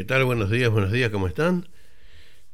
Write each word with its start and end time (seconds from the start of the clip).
¿Qué 0.00 0.06
tal? 0.06 0.24
Buenos 0.24 0.48
días, 0.48 0.70
buenos 0.70 0.92
días, 0.92 1.10
¿cómo 1.10 1.26
están? 1.26 1.68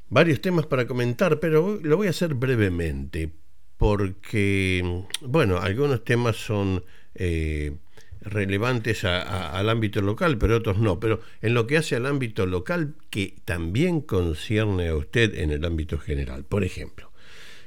Varios 0.09 0.41
temas 0.41 0.67
para 0.67 0.89
comentar, 0.89 1.39
pero 1.39 1.79
lo 1.81 1.97
voy 1.97 2.09
a 2.09 2.11
hacer 2.11 2.35
brevemente, 2.35 3.31
porque, 3.77 5.05
bueno, 5.21 5.59
algunos 5.59 6.03
temas 6.03 6.35
son 6.35 6.83
eh, 7.15 7.77
relevantes 8.21 9.05
al 9.05 9.69
ámbito 9.69 10.01
local, 10.01 10.39
pero 10.39 10.57
otros 10.57 10.79
no. 10.79 10.99
Pero 10.99 11.21
en 11.41 11.55
lo 11.55 11.69
que 11.69 11.77
hace 11.77 11.95
al 11.95 12.07
ámbito 12.07 12.47
local, 12.47 12.95
que 13.11 13.37
también 13.45 14.01
concierne 14.01 14.89
a 14.89 14.97
usted 14.97 15.39
en 15.39 15.53
el 15.53 15.65
ámbito 15.65 16.01
general. 16.01 16.43
Por 16.43 16.65
ejemplo, 16.65 17.13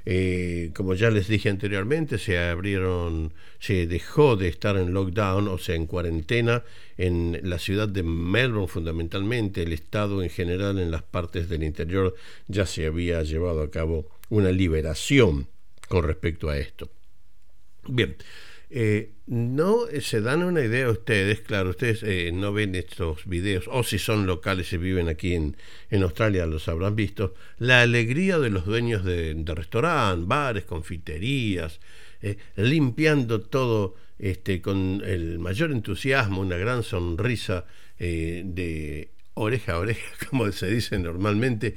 eh, 0.05 0.71
como 0.75 0.93
ya 0.93 1.09
les 1.09 1.27
dije 1.27 1.49
anteriormente, 1.49 2.17
se 2.17 2.37
abrieron, 2.39 3.33
se 3.59 3.87
dejó 3.87 4.35
de 4.35 4.47
estar 4.47 4.77
en 4.77 4.93
lockdown, 4.93 5.47
o 5.47 5.57
sea, 5.57 5.75
en 5.75 5.85
cuarentena, 5.85 6.63
en 6.97 7.39
la 7.43 7.59
ciudad 7.59 7.87
de 7.87 8.03
Melbourne 8.03 8.67
fundamentalmente, 8.67 9.63
el 9.63 9.73
estado 9.73 10.23
en 10.23 10.29
general 10.29 10.79
en 10.79 10.91
las 10.91 11.03
partes 11.03 11.49
del 11.49 11.63
interior 11.63 12.15
ya 12.47 12.65
se 12.65 12.85
había 12.85 13.23
llevado 13.23 13.61
a 13.61 13.71
cabo 13.71 14.07
una 14.29 14.51
liberación 14.51 15.47
con 15.87 16.03
respecto 16.03 16.49
a 16.49 16.57
esto. 16.57 16.89
Bien, 17.87 18.15
eh, 18.71 19.13
no 19.25 19.87
se 19.99 20.21
dan 20.21 20.43
una 20.43 20.61
idea 20.61 20.89
ustedes, 20.89 21.41
claro, 21.41 21.71
ustedes 21.71 22.03
eh, 22.03 22.31
no 22.31 22.53
ven 22.53 22.75
estos 22.75 23.25
videos, 23.25 23.65
o 23.67 23.83
si 23.83 23.97
son 23.97 24.27
locales 24.27 24.71
y 24.73 24.77
viven 24.77 25.07
aquí 25.07 25.33
en, 25.33 25.57
en 25.89 26.03
Australia, 26.03 26.45
los 26.45 26.67
habrán 26.67 26.95
visto, 26.95 27.33
la 27.57 27.81
alegría 27.81 28.37
de 28.37 28.49
los 28.51 28.65
dueños 28.65 29.03
de, 29.03 29.43
restaurantes, 29.45 30.27
bares, 30.27 30.65
confiterías, 30.65 31.79
eh, 32.21 32.37
limpiando 32.55 33.41
todo 33.41 33.95
este, 34.19 34.61
con 34.61 35.01
el 35.03 35.39
mayor 35.39 35.71
entusiasmo, 35.71 36.41
una 36.41 36.57
gran 36.57 36.83
sonrisa 36.83 37.65
de 37.97 39.09
oreja 39.33 39.73
a 39.73 39.79
oreja, 39.79 40.07
como 40.29 40.51
se 40.51 40.69
dice 40.69 40.99
normalmente, 40.99 41.75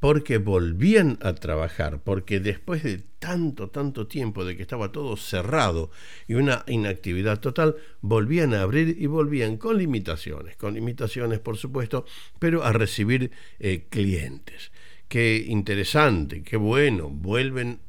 porque 0.00 0.38
volvían 0.38 1.18
a 1.22 1.34
trabajar, 1.34 2.00
porque 2.02 2.40
después 2.40 2.82
de 2.82 3.02
tanto, 3.18 3.70
tanto 3.70 4.06
tiempo 4.06 4.44
de 4.44 4.56
que 4.56 4.62
estaba 4.62 4.92
todo 4.92 5.16
cerrado 5.16 5.90
y 6.28 6.34
una 6.34 6.64
inactividad 6.66 7.40
total, 7.40 7.76
volvían 8.02 8.54
a 8.54 8.62
abrir 8.62 8.96
y 8.98 9.06
volvían 9.06 9.56
con 9.56 9.78
limitaciones, 9.78 10.56
con 10.56 10.74
limitaciones 10.74 11.40
por 11.40 11.56
supuesto, 11.56 12.04
pero 12.38 12.62
a 12.62 12.72
recibir 12.72 13.30
eh, 13.58 13.86
clientes. 13.88 14.70
Qué 15.08 15.44
interesante, 15.46 16.42
qué 16.42 16.56
bueno, 16.56 17.08
vuelven 17.08 17.80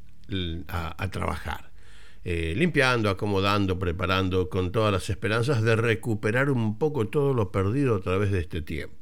a, 0.68 1.10
trabajar. 1.10 1.70
Eh, 2.24 2.54
limpiando, 2.56 3.10
acomodando, 3.10 3.78
preparando, 3.78 4.48
con 4.48 4.72
todas 4.72 4.92
las 4.92 5.08
esperanzas 5.08 5.62
de 5.62 5.76
recuperar 5.76 6.50
un 6.50 6.78
poco 6.78 7.08
todo 7.08 7.32
lo 7.32 7.50
perdido 7.50 7.96
a 7.96 8.00
través 8.00 8.30
de 8.30 8.40
este 8.40 8.60
tiempo. 8.60 8.97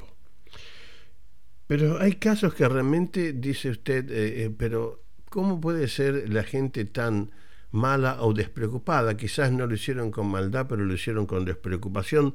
Pero 1.67 2.01
hay 2.01 2.15
casos 2.15 2.55
que 2.55 2.69
realmente, 2.69 3.33
dice 3.33 3.71
usted, 3.71 4.11
eh, 4.11 4.45
eh, 4.45 4.51
pero 4.57 5.03
¿cómo 5.29 5.61
puede 5.61 5.89
ser 5.89 6.33
la 6.33 6.45
gente 6.45 6.85
tan 6.85 7.33
mala 7.73 8.23
o 8.23 8.33
despreocupada? 8.33 9.17
Quizás 9.17 9.51
no 9.53 9.67
lo 9.67 9.75
hicieron 9.75 10.11
con 10.11 10.29
maldad, 10.29 10.67
pero 10.69 10.85
lo 10.85 10.95
hicieron 10.95 11.27
con 11.27 11.45
despreocupación. 11.45 12.35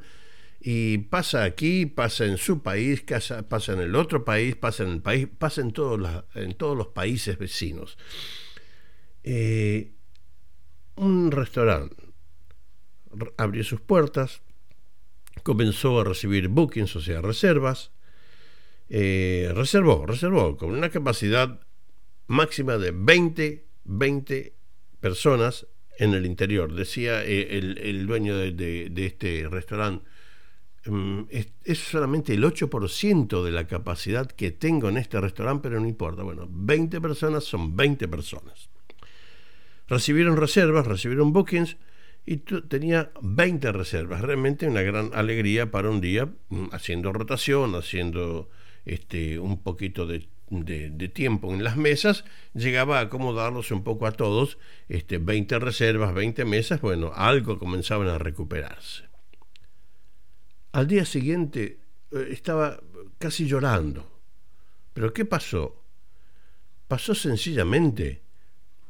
Y 0.59 0.99
pasa 0.99 1.43
aquí, 1.43 1.87
pasa 1.87 2.25
en 2.25 2.37
su 2.37 2.61
país, 2.61 3.01
pasa, 3.01 3.73
en 3.73 3.79
el 3.79 3.95
otro 3.95 4.23
país, 4.23 4.55
pasa 4.55 4.83
en 4.83 4.89
el 4.89 5.01
país, 5.01 5.27
pasa 5.37 5.61
en 5.61 5.71
todos, 5.71 5.99
los 6.77 6.87
países 6.87 7.37
vecinos. 7.37 7.97
Eh, 9.23 9.93
un 10.97 11.31
restaurante 11.31 11.95
abrió 13.37 13.63
sus 13.63 13.81
puertas, 13.81 14.41
comenzó 15.43 15.99
a 15.99 16.03
recibir 16.03 16.47
bookings, 16.47 16.95
o 16.95 17.01
sea, 17.01 17.21
reservas, 17.21 17.91
eh, 18.93 19.49
reservó, 19.55 20.05
reservó 20.05 20.57
con 20.57 20.71
una 20.71 20.89
capacidad 20.89 21.61
máxima 22.27 22.77
de 22.77 22.91
20, 22.91 23.65
20 23.85 24.53
personas 24.99 25.65
en 25.97 26.13
el 26.13 26.25
interior. 26.25 26.73
Decía 26.73 27.23
eh, 27.23 27.57
el, 27.57 28.05
dueño 28.05 28.35
de, 28.35 28.91
este 28.97 29.47
restaurante, 29.49 30.05
mm, 30.87 31.21
es, 31.29 31.79
solamente 31.79 32.33
el 32.33 32.43
8% 32.43 33.41
de 33.41 33.51
la 33.51 33.65
capacidad 33.65 34.29
que 34.29 34.51
tengo 34.51 34.89
en 34.89 34.97
este 34.97 35.21
restaurante, 35.21 35.69
pero 35.69 35.79
no 35.79 35.87
importa. 35.87 36.23
Bueno, 36.23 36.45
20 36.51 36.99
personas 36.99 37.45
son 37.45 37.77
20 37.77 38.09
personas. 38.09 38.69
Recibieron 39.87 40.35
reservas, 40.35 40.85
recibieron 40.85 41.31
bookings 41.31 41.77
y 42.25 42.37
tenía 42.37 43.13
20 43.21 43.71
reservas. 43.71 44.19
Realmente 44.19 44.67
una 44.67 44.81
gran 44.81 45.11
alegría 45.13 45.71
para 45.71 45.89
un 45.89 46.01
día, 46.01 46.25
mm, 46.49 46.67
haciendo 46.73 47.13
rotación, 47.13 47.75
haciendo 47.75 48.49
este, 48.85 49.39
un 49.39 49.61
poquito 49.61 50.05
de, 50.07 50.27
tiempo 51.13 51.53
en 51.53 51.63
las 51.63 51.77
mesas, 51.77 52.25
llegaba 52.53 52.99
a 52.99 53.03
acomodarlos 53.03 53.71
un 53.71 53.83
poco 53.83 54.05
a 54.05 54.11
todos, 54.11 54.57
este, 54.89 55.17
20 55.17 55.59
reservas, 55.59 56.13
20 56.13 56.43
mesas, 56.45 56.81
bueno, 56.81 57.11
algo 57.15 57.57
comenzaban 57.57 58.07
a 58.09 58.17
recuperarse. 58.17 59.03
Al 60.73 60.87
día 60.87 61.05
siguiente 61.05 61.79
eh, 62.11 62.27
estaba 62.31 62.81
casi 63.17 63.47
llorando. 63.47 64.11
¿Pero 64.93 65.13
qué 65.13 65.25
pasó? 65.25 65.83
Pasó 66.87 67.15
sencillamente 67.15 68.21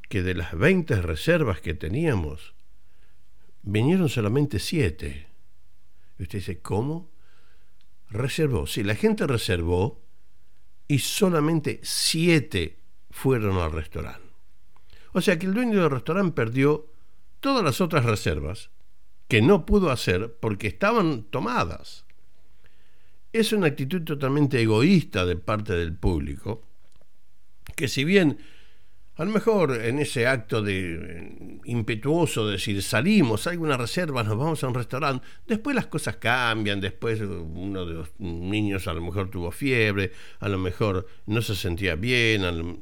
que 0.09 0.23
de 0.23 0.33
las 0.33 0.57
20 0.57 1.01
reservas 1.01 1.61
que 1.61 1.73
teníamos, 1.73 2.55
vinieron 3.61 4.09
solamente 4.09 4.59
7. 4.59 5.27
Y 6.17 6.23
usted 6.23 6.39
dice, 6.39 6.59
¿cómo? 6.59 7.10
Reservó. 8.11 8.67
Sí, 8.67 8.83
la 8.83 8.95
gente 8.95 9.25
reservó 9.25 10.01
y 10.87 10.99
solamente 10.99 11.79
siete 11.83 12.79
fueron 13.09 13.57
al 13.57 13.71
restaurante. 13.71 14.29
O 15.13 15.21
sea 15.21 15.37
que 15.37 15.45
el 15.45 15.53
dueño 15.53 15.81
del 15.81 15.89
restaurante 15.89 16.33
perdió 16.33 16.91
todas 17.39 17.63
las 17.63 17.81
otras 17.81 18.05
reservas 18.05 18.69
que 19.27 19.41
no 19.41 19.65
pudo 19.65 19.91
hacer 19.91 20.37
porque 20.39 20.67
estaban 20.67 21.23
tomadas. 21.23 22.05
Es 23.33 23.53
una 23.53 23.67
actitud 23.67 24.03
totalmente 24.03 24.61
egoísta 24.61 25.25
de 25.25 25.37
parte 25.37 25.73
del 25.73 25.95
público, 25.95 26.63
que 27.75 27.87
si 27.87 28.03
bien 28.03 28.39
a 29.21 29.25
lo 29.25 29.31
mejor 29.31 29.79
en 29.79 29.99
ese 29.99 30.25
acto 30.25 30.63
de 30.63 30.95
eh, 30.95 31.59
impetuoso 31.65 32.47
de 32.47 32.53
decir 32.53 32.81
salimos, 32.81 33.45
hay 33.45 33.55
una 33.55 33.77
reserva, 33.77 34.23
nos 34.23 34.35
vamos 34.35 34.63
a 34.63 34.67
un 34.67 34.73
restaurante, 34.73 35.23
después 35.45 35.75
las 35.75 35.85
cosas 35.85 36.15
cambian, 36.15 36.81
después 36.81 37.21
uno 37.21 37.85
de 37.85 37.93
los 37.93 38.09
niños 38.17 38.87
a 38.87 38.93
lo 38.93 39.01
mejor 39.01 39.29
tuvo 39.29 39.51
fiebre, 39.51 40.11
a 40.39 40.49
lo 40.49 40.57
mejor 40.57 41.05
no 41.27 41.43
se 41.43 41.55
sentía 41.55 41.93
bien, 41.93 42.81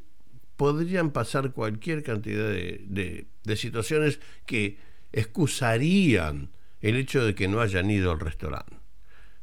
podrían 0.56 1.12
pasar 1.12 1.52
cualquier 1.52 2.04
cantidad 2.04 2.48
de, 2.48 3.28
situaciones 3.58 4.22
que 4.46 4.78
excusarían 5.12 6.52
el 6.80 6.96
hecho 6.96 7.26
de 7.26 7.36
que 7.36 7.50
no 7.50 7.60
hayan 7.60 7.92
ido 7.92 8.14
al 8.14 8.20
restaurante. 8.22 8.78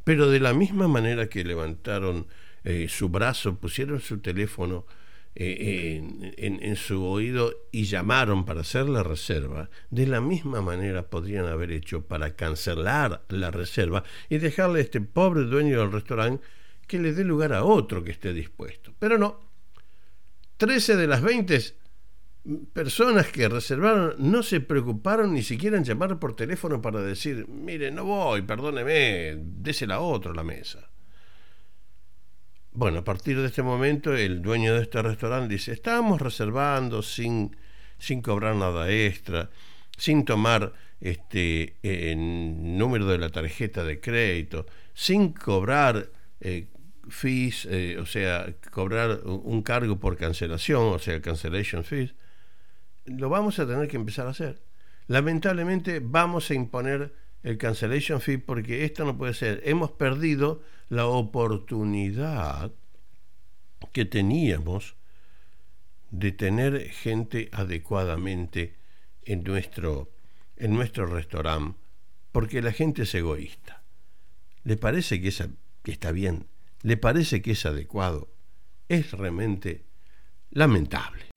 Pero 0.02 0.30
de 0.30 0.40
la 0.40 0.54
misma 0.54 0.88
manera 0.88 1.28
que 1.28 1.44
levantaron 1.44 2.26
eh, 2.64 2.86
su 2.88 3.10
brazo, 3.10 3.58
pusieron 3.58 4.00
su 4.00 4.20
teléfono, 4.20 4.86
eh, 5.38 6.02
en, 6.38 6.76
su 6.76 7.04
oído 7.04 7.52
y 7.70 7.84
llamaron 7.84 8.46
para 8.46 8.62
hacer 8.62 8.88
la 8.88 9.02
reserva, 9.02 9.68
de 9.90 10.06
la 10.06 10.22
misma 10.22 10.62
manera 10.62 11.10
podrían 11.10 11.44
haber 11.44 11.72
hecho 11.72 12.06
para 12.06 12.34
cancelar 12.34 13.26
la 13.28 13.50
reserva 13.50 14.02
y 14.30 14.38
dejarle 14.38 14.78
a 14.78 14.82
este 14.82 15.02
pobre 15.02 15.42
dueño 15.42 15.80
del 15.80 15.92
restaurante 15.92 16.42
que 16.86 16.98
le 16.98 17.12
dé 17.12 17.22
lugar 17.22 17.52
a 17.52 17.64
otro 17.64 18.02
que 18.02 18.12
esté 18.12 18.32
dispuesto. 18.32 18.94
Pero 18.98 19.18
no. 19.18 19.40
13 20.56 20.96
de 20.96 21.06
las 21.06 21.20
20 21.20 21.60
personas 22.72 23.26
que 23.26 23.46
reservaron 23.46 24.14
no 24.18 24.42
se 24.42 24.60
preocuparon 24.60 25.34
ni 25.34 25.42
siquiera 25.42 25.76
en 25.76 25.84
llamar 25.84 26.18
por 26.18 26.34
teléfono 26.34 26.80
para 26.80 27.02
decir, 27.02 27.46
mire, 27.46 27.90
no 27.90 28.04
voy, 28.04 28.40
perdóneme, 28.40 29.36
désela 29.36 29.96
a 29.96 30.00
otro 30.00 30.32
la 30.32 30.44
mesa. 30.44 30.88
Bueno, 32.76 32.98
a 32.98 33.04
partir 33.04 33.40
de 33.40 33.46
este 33.46 33.62
momento 33.62 34.14
el 34.14 34.42
dueño 34.42 34.74
de 34.74 34.82
este 34.82 35.00
restaurante 35.00 35.54
dice, 35.54 35.72
estamos 35.72 36.20
reservando 36.20 37.00
sin, 37.00 37.56
sin 37.98 38.20
cobrar 38.20 38.54
nada 38.54 38.90
extra, 38.90 39.48
sin 39.96 40.26
tomar 40.26 40.74
este 41.00 41.76
el 41.82 42.76
número 42.76 43.06
de 43.06 43.16
la 43.16 43.30
tarjeta 43.30 43.82
de 43.82 43.98
crédito, 43.98 44.66
sin 44.92 45.32
cobrar 45.32 46.10
eh, 46.42 46.66
fees, 47.08 47.64
eh, 47.64 47.96
o 47.98 48.04
sea, 48.04 48.46
cobrar 48.70 49.20
un 49.24 49.62
cargo 49.62 49.98
por 49.98 50.18
cancelación, 50.18 50.82
o 50.92 50.98
sea, 50.98 51.22
cancellation 51.22 51.82
fees, 51.82 52.14
lo 53.06 53.30
vamos 53.30 53.58
a 53.58 53.66
tener 53.66 53.88
que 53.88 53.96
empezar 53.96 54.26
a 54.26 54.32
hacer. 54.32 54.60
Lamentablemente 55.06 56.02
vamos 56.04 56.50
a 56.50 56.54
imponer 56.54 57.14
el 57.46 57.58
cancellation 57.58 58.20
fee 58.20 58.38
porque 58.38 58.84
esto 58.84 59.04
no 59.04 59.16
puede 59.16 59.32
ser. 59.32 59.62
Hemos 59.64 59.92
perdido 59.92 60.62
la 60.88 61.06
oportunidad 61.06 62.72
que 63.92 64.04
teníamos 64.04 64.96
de 66.10 66.32
tener 66.32 66.90
gente 66.90 67.48
adecuadamente 67.52 68.74
en 69.22 69.44
nuestro, 69.44 70.10
en 70.56 70.74
nuestro 70.74 71.06
restaurante 71.06 71.78
porque 72.32 72.60
la 72.62 72.72
gente 72.72 73.02
es 73.02 73.14
egoísta. 73.14 73.82
¿Le 74.64 74.76
parece 74.76 75.20
que, 75.20 75.32
que 75.82 75.92
está 75.92 76.10
bien 76.10 76.48
le 76.82 76.96
parece 76.96 77.42
que 77.42 77.52
es 77.52 77.66
adecuado, 77.66 78.28
es 78.88 79.10
realmente 79.12 79.86
lamentable. 80.50 81.35